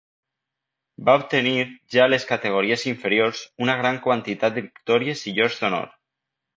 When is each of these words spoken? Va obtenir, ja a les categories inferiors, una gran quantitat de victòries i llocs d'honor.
Va 1.09 1.13
obtenir, 1.23 1.53
ja 1.97 2.01
a 2.07 2.09
les 2.15 2.27
categories 2.33 2.87
inferiors, 2.95 3.45
una 3.69 3.79
gran 3.85 4.03
quantitat 4.09 4.61
de 4.61 4.69
victòries 4.69 5.27
i 5.35 5.39
llocs 5.41 5.65
d'honor. 5.65 5.91